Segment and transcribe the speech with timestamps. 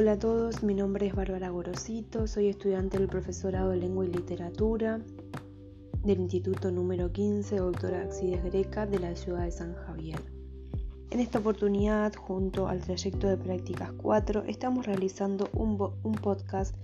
[0.00, 4.08] Hola a todos, mi nombre es Bárbara Gorosito, soy estudiante del profesorado de Lengua y
[4.08, 4.98] Literatura
[6.02, 10.18] del Instituto número 15, doctora Axides Greca, de la ciudad de San Javier.
[11.10, 16.74] En esta oportunidad, junto al trayecto de prácticas 4, estamos realizando un, un podcast,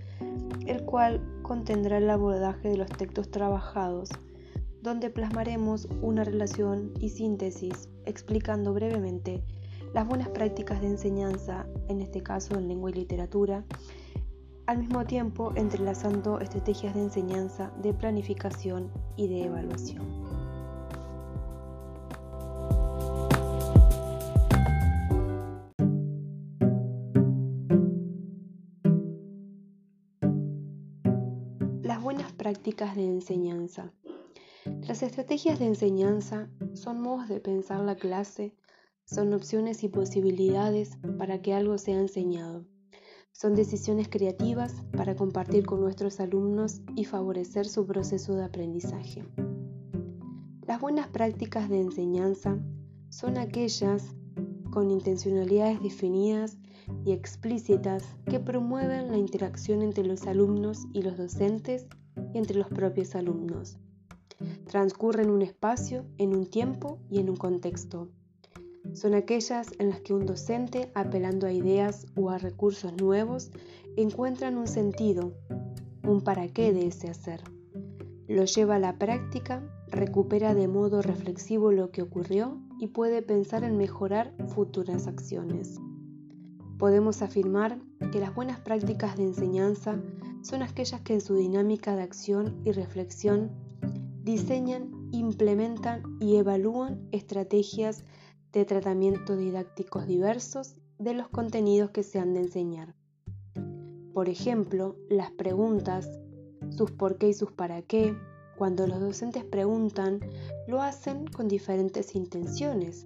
[0.67, 4.09] el cual contendrá el abordaje de los textos trabajados,
[4.83, 9.43] donde plasmaremos una relación y síntesis explicando brevemente
[9.93, 13.65] las buenas prácticas de enseñanza, en este caso en lengua y literatura,
[14.67, 20.05] al mismo tiempo entrelazando estrategias de enseñanza, de planificación y de evaluación.
[31.81, 33.93] Las buenas prácticas de enseñanza.
[34.85, 38.53] Las estrategias de enseñanza son modos de pensar la clase
[39.07, 42.65] son opciones y posibilidades para que algo sea enseñado.
[43.31, 49.23] Son decisiones creativas para compartir con nuestros alumnos y favorecer su proceso de aprendizaje.
[50.67, 52.59] Las buenas prácticas de enseñanza
[53.09, 54.13] son aquellas
[54.71, 56.57] con intencionalidades definidas
[57.05, 61.87] y explícitas que promueven la interacción entre los alumnos y los docentes
[62.33, 63.77] y entre los propios alumnos.
[64.65, 68.09] Transcurren un espacio, en un tiempo y en un contexto
[68.93, 73.51] son aquellas en las que un docente, apelando a ideas o a recursos nuevos,
[73.95, 75.33] encuentran un sentido,
[76.03, 77.41] un para qué de ese hacer.
[78.27, 83.63] Lo lleva a la práctica, recupera de modo reflexivo lo que ocurrió y puede pensar
[83.63, 85.79] en mejorar futuras acciones.
[86.77, 87.79] Podemos afirmar
[88.11, 89.99] que las buenas prácticas de enseñanza
[90.41, 93.49] son aquellas que en su dinámica de acción y reflexión
[94.23, 98.03] diseñan, implementan y evalúan estrategias
[98.51, 102.95] de tratamientos didácticos diversos de los contenidos que se han de enseñar.
[104.13, 106.09] Por ejemplo, las preguntas,
[106.69, 108.15] sus por qué y sus para qué,
[108.57, 110.19] cuando los docentes preguntan,
[110.67, 113.05] lo hacen con diferentes intenciones.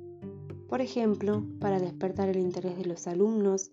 [0.70, 3.72] Por ejemplo, para despertar el interés de los alumnos,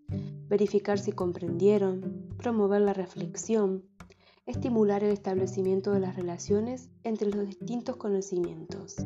[0.49, 3.85] verificar si comprendieron, promover la reflexión,
[4.47, 8.97] estimular el establecimiento de las relaciones entre los distintos conocimientos.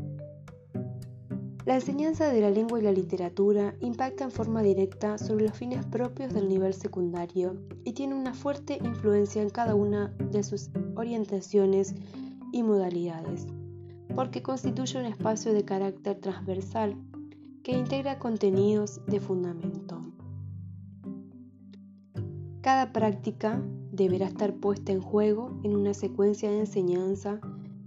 [1.65, 5.87] La enseñanza de la lengua y la literatura impacta en forma directa sobre los fines
[5.87, 11.95] propios del nivel secundario y tiene una fuerte influencia en cada una de sus orientaciones
[12.51, 13.47] y modalidades,
[14.17, 16.97] porque constituye un espacio de carácter transversal
[17.63, 20.03] que integra contenidos de fundamento.
[22.61, 23.63] Cada práctica
[23.93, 27.39] deberá estar puesta en juego en una secuencia de enseñanza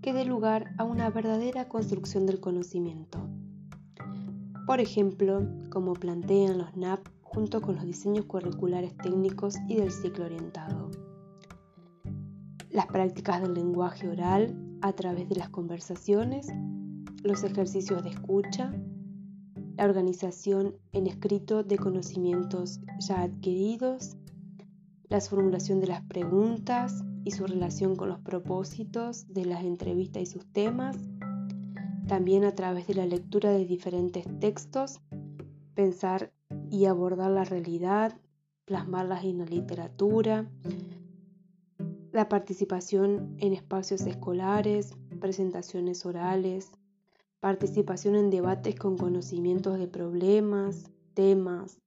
[0.02, 3.35] que dé lugar a una verdadera construcción del conocimiento
[4.66, 10.26] por ejemplo, como plantean los NAP junto con los diseños curriculares técnicos y del ciclo
[10.26, 10.90] orientado.
[12.70, 16.48] Las prácticas del lenguaje oral a través de las conversaciones,
[17.24, 18.74] los ejercicios de escucha,
[19.78, 24.16] la organización en escrito de conocimientos ya adquiridos,
[25.10, 30.26] la formulación de las preguntas y su relación con los propósitos de las entrevistas y
[30.26, 30.98] sus temas,
[32.08, 35.00] también a través de la lectura de diferentes textos,
[35.74, 36.32] pensar
[36.70, 38.20] y abordar la realidad,
[38.66, 40.50] plasmarlas en la literatura,
[42.12, 46.72] la participación en espacios escolares, presentaciones orales,
[47.40, 51.80] participación en debates con conocimientos de problemas, temas,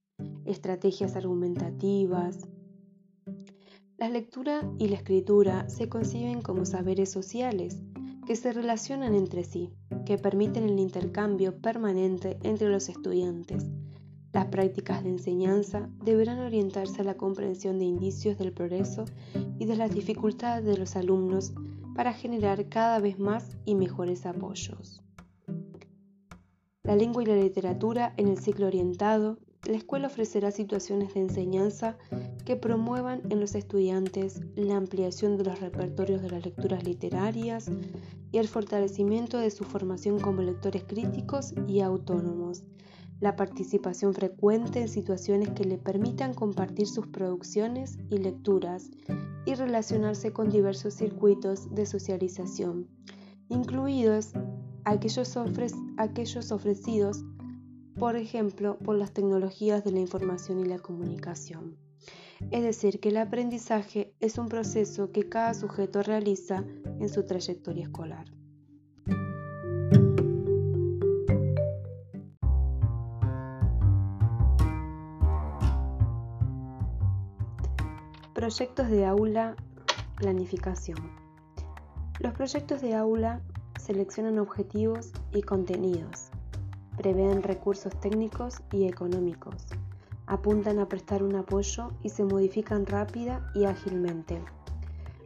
[0.45, 2.49] estrategias argumentativas.
[3.97, 7.83] La lectura y la escritura se conciben como saberes sociales
[8.29, 9.73] que se relacionan entre sí,
[10.05, 13.71] que permiten el intercambio permanente entre los estudiantes.
[14.35, 19.07] Las prácticas de enseñanza deberán orientarse a la comprensión de indicios del progreso
[19.59, 21.55] y de las dificultades de los alumnos
[21.95, 25.03] para generar cada vez más y mejores apoyos.
[26.83, 31.97] La lengua y la literatura en el ciclo orientado la escuela ofrecerá situaciones de enseñanza
[32.49, 37.71] que promuevan en los estudiantes la ampliación de los repertorios de las lecturas literarias
[38.33, 42.63] y el fortalecimiento de su formación como lectores críticos y autónomos,
[43.21, 48.93] la participación frecuente en situaciones que le permitan compartir sus producciones y lecturas
[49.45, 52.89] y relacionarse con diversos circuitos de socialización,
[53.51, 54.33] incluidos
[54.87, 55.37] aquellos,
[56.51, 57.27] ofrecidos
[57.99, 61.88] por ejemplo, por las tecnologías de la información y la comunicación.
[62.51, 66.65] Es decir, que el aprendizaje es un proceso que cada sujeto realiza
[67.01, 68.27] en su trayectoria escolar.
[78.35, 79.57] Proyectos de aula,
[80.17, 80.99] planificación.
[82.21, 83.43] Los proyectos de aula
[83.79, 86.31] seleccionan objetivos y contenidos,
[86.97, 89.67] prevén recursos técnicos y económicos,
[90.29, 94.41] apuntan a prestar un apoyo y se modifican rápida y ágilmente.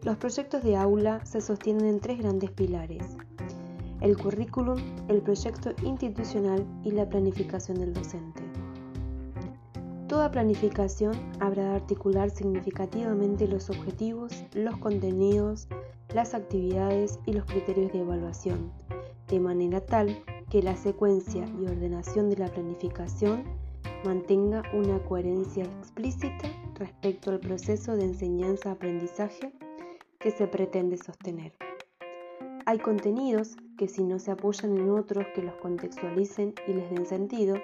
[0.03, 3.17] Los proyectos de aula se sostienen en tres grandes pilares.
[4.01, 4.79] El currículum,
[5.09, 8.43] el proyecto institucional y la planificación del docente.
[10.09, 15.69] Toda planificación habrá de articular significativamente los objetivos, los contenidos,
[16.15, 18.73] las actividades y los criterios de evaluación,
[19.29, 23.45] de manera tal que la secuencia y ordenación de la planificación
[24.05, 29.53] mantenga una coherencia explícita respecto al proceso de enseñanza-aprendizaje
[30.19, 31.53] que se pretende sostener.
[32.67, 37.07] Hay contenidos que si no se apoyan en otros que los contextualicen y les den
[37.07, 37.57] sentido,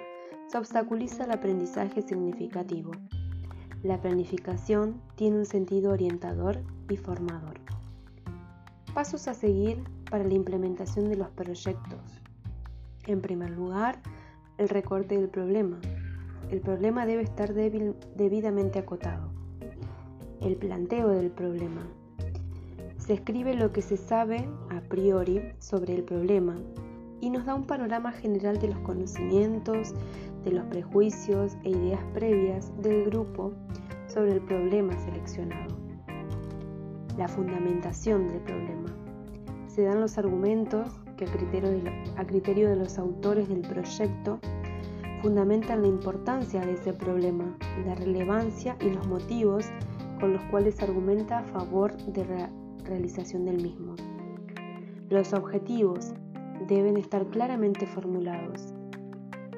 [0.47, 2.91] se obstaculiza el aprendizaje significativo.
[3.83, 6.59] La planificación tiene un sentido orientador
[6.89, 7.59] y formador.
[8.93, 12.21] Pasos a seguir para la implementación de los proyectos.
[13.07, 14.01] En primer lugar,
[14.57, 15.79] el recorte del problema.
[16.49, 19.31] El problema debe estar debidamente acotado.
[20.41, 21.87] El planteo del problema.
[22.97, 26.57] Se escribe lo que se sabe a priori sobre el problema
[27.21, 29.93] y nos da un panorama general de los conocimientos,
[30.43, 33.53] de los prejuicios e ideas previas del grupo
[34.07, 35.79] sobre el problema seleccionado
[37.19, 38.89] la fundamentación del problema.
[39.67, 44.39] Se dan los argumentos que a criterio, de a criterio de los autores del proyecto
[45.21, 49.65] fundamentan la importancia de ese problema, la relevancia y los motivos
[50.19, 52.49] con los cuales argumenta a favor de la
[52.83, 53.95] realización del mismo.
[55.09, 56.13] Los objetivos
[56.67, 58.73] deben estar claramente formulados,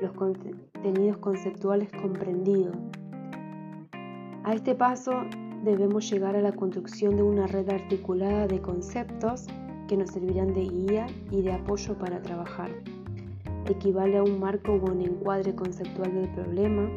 [0.02, 2.75] los contenidos conceptuales comprendidos.
[4.44, 5.12] A este paso
[5.63, 9.46] debemos llegar a la construcción de una red articulada de conceptos
[9.88, 12.72] que nos servirán de guía y de apoyo para trabajar.
[13.71, 16.89] Equivale a un marco o un encuadre conceptual del problema.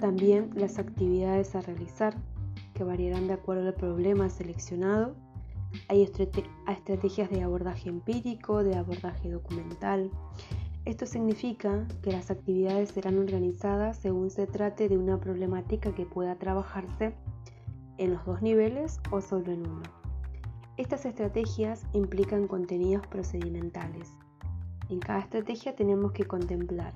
[0.00, 2.14] También las actividades a realizar,
[2.74, 5.16] que variarán de acuerdo al problema seleccionado.
[5.88, 10.10] Hay estrategias de abordaje empírico, de abordaje documental,
[10.86, 16.36] esto significa que las actividades serán organizadas según se trate de una problemática que pueda
[16.36, 17.12] trabajarse
[17.98, 19.82] en los dos niveles o solo en uno.
[20.76, 24.12] Estas estrategias implican contenidos procedimentales.
[24.88, 26.94] En cada estrategia tenemos que contemplar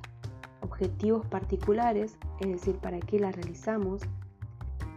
[0.60, 4.02] objetivos particulares, es decir, para qué la realizamos,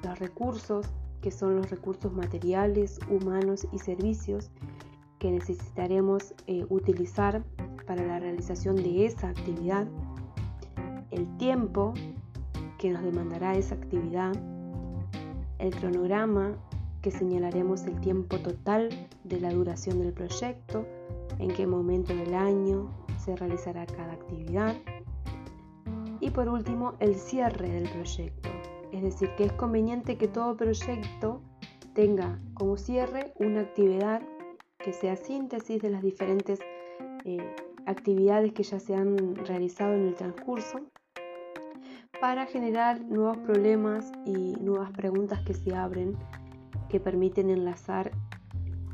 [0.03, 0.87] los recursos,
[1.21, 4.51] que son los recursos materiales, humanos y servicios
[5.19, 7.43] que necesitaremos eh, utilizar
[7.87, 9.87] para la realización de esa actividad,
[11.11, 11.93] el tiempo
[12.77, 14.33] que nos demandará esa actividad,
[15.59, 16.57] el cronograma
[17.03, 18.89] que señalaremos el tiempo total
[19.25, 20.87] de la duración del proyecto,
[21.37, 22.89] en qué momento del año
[23.23, 24.75] se realizará cada actividad
[26.21, 28.49] y por último el cierre del proyecto,
[28.93, 31.41] es decir, que es conveniente que todo proyecto
[31.93, 34.21] tenga como cierre una actividad
[34.77, 36.59] que sea síntesis de las diferentes
[37.25, 40.79] eh, actividades que ya se han realizado en el transcurso
[42.21, 46.17] para generar nuevos problemas y nuevas preguntas que se abren
[46.93, 48.11] que permiten enlazar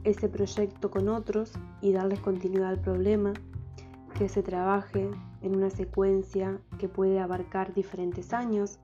[0.06, 1.52] ese proyecto con otros
[1.82, 3.34] y darles continuidad al problema,
[4.18, 8.80] que se trabaje en una secuencia que puede abarcar diferentes años,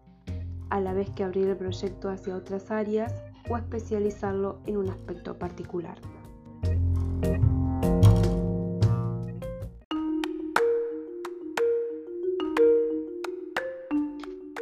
[0.70, 3.16] a la vez que abrir el proyecto hacia otras áreas
[3.50, 5.98] o especializarlo en un aspecto particular.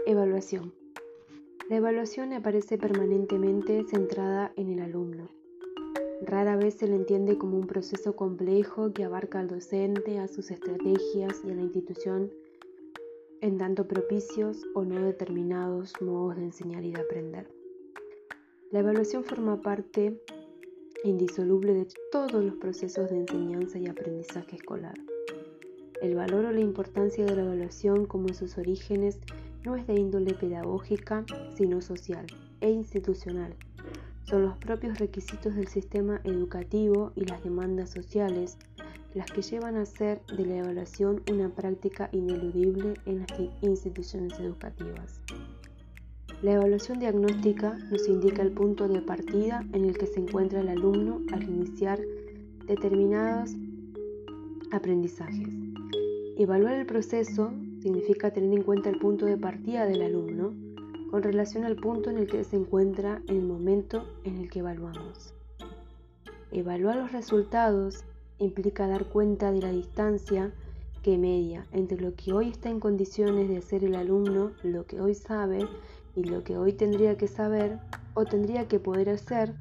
[0.06, 0.83] Evaluación.
[1.74, 5.28] La evaluación aparece permanentemente centrada en el alumno.
[6.22, 10.52] Rara vez se le entiende como un proceso complejo que abarca al docente, a sus
[10.52, 12.32] estrategias y a la institución
[13.42, 17.48] en tanto propicios o no determinados modos de enseñar y de aprender.
[18.70, 20.22] La evaluación forma parte
[21.04, 24.94] indisoluble de todos los procesos de enseñanza y aprendizaje escolar.
[26.04, 29.20] El valor o la importancia de la evaluación como en sus orígenes
[29.64, 32.26] no es de índole pedagógica, sino social
[32.62, 33.56] e institucional.
[34.24, 38.58] Son los propios requisitos del sistema educativo y las demandas sociales
[39.14, 43.30] las que llevan a hacer de la evaluación una práctica ineludible en las
[43.62, 45.22] instituciones educativas.
[46.42, 50.70] La evaluación diagnóstica nos indica el punto de partida en el que se encuentra el
[50.70, 52.00] alumno al iniciar
[52.66, 53.52] determinados
[54.72, 55.48] aprendizajes.
[56.38, 57.54] Evaluar el proceso
[57.84, 60.54] significa tener en cuenta el punto de partida del alumno,
[61.12, 64.60] con relación al punto en el que se encuentra en el momento en el que
[64.60, 65.34] evaluamos.
[66.52, 68.06] Evaluar los resultados
[68.40, 70.52] implica dar cuenta de la distancia
[71.04, 75.02] que media entre lo que hoy está en condiciones de hacer el alumno, lo que
[75.02, 75.68] hoy sabe
[76.16, 77.80] y lo que hoy tendría que saber
[78.14, 79.54] o tendría que poder hacer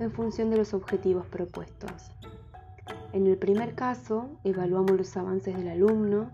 [0.00, 2.10] en función de los objetivos propuestos.
[3.12, 6.30] En el primer caso, evaluamos los avances del alumno.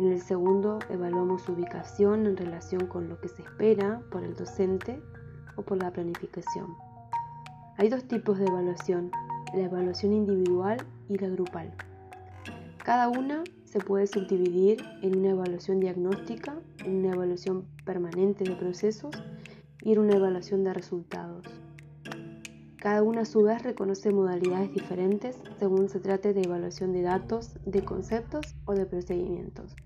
[0.00, 4.34] En el segundo, evaluamos su ubicación en relación con lo que se espera por el
[4.34, 4.98] docente
[5.56, 6.74] o por la planificación.
[7.76, 9.10] Hay dos tipos de evaluación,
[9.52, 10.78] la evaluación individual
[11.10, 11.74] y la grupal.
[12.82, 19.14] Cada una se puede subdividir en una evaluación diagnóstica, en una evaluación permanente de procesos
[19.82, 21.44] y en una evaluación de resultados.
[22.78, 27.58] Cada una a su vez reconoce modalidades diferentes según se trate de evaluación de datos,
[27.66, 29.76] de conceptos o de procedimientos.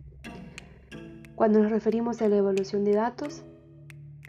[1.37, 3.43] Cuando nos referimos a la evaluación de datos,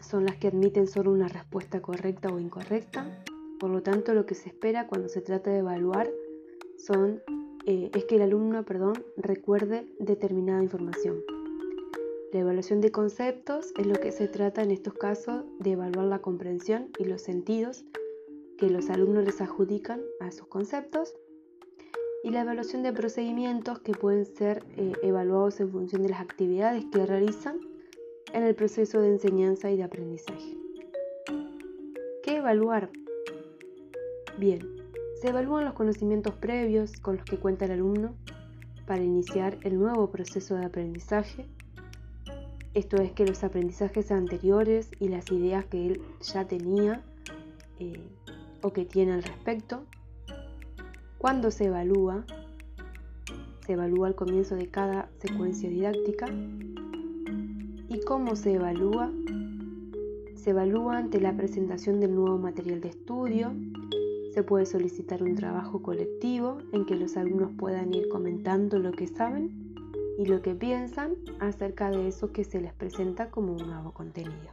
[0.01, 3.23] son las que admiten solo una respuesta correcta o incorrecta,
[3.59, 6.09] por lo tanto lo que se espera cuando se trata de evaluar
[7.65, 11.23] eh, es que el alumno perdón, recuerde determinada información.
[12.31, 16.19] La evaluación de conceptos es lo que se trata en estos casos de evaluar la
[16.19, 17.85] comprensión y los sentidos
[18.57, 21.15] que los alumnos les adjudican a esos conceptos.
[22.25, 26.83] Y la evaluación de procedimientos que pueden ser eh, evaluados en función de las actividades
[26.91, 27.59] que realizan
[28.33, 30.57] en el proceso de enseñanza y de aprendizaje.
[32.23, 32.89] ¿Qué evaluar?
[34.39, 34.59] Bien,
[35.21, 38.15] se evalúan los conocimientos previos con los que cuenta el alumno
[38.87, 41.45] para iniciar el nuevo proceso de aprendizaje.
[42.73, 47.03] Esto es que los aprendizajes anteriores y las ideas que él ya tenía
[47.77, 48.01] eh,
[48.63, 49.85] o que tiene al respecto.
[51.25, 52.23] Cuando se evalúa,
[53.65, 56.27] se evalúa al comienzo de cada secuencia didáctica.
[57.89, 59.11] ¿Y cómo se evalúa?
[60.35, 63.55] Se evalúa ante la presentación del nuevo material de estudio,
[64.35, 69.07] se puede solicitar un trabajo colectivo en que los alumnos puedan ir comentando lo que
[69.07, 69.73] saben
[70.19, 74.51] y lo que piensan acerca de eso que se les presenta como un nuevo contenido.